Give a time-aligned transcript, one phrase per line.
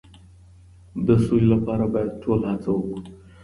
[1.07, 3.01] د سولې لپاره باید ټول هڅه وکړو.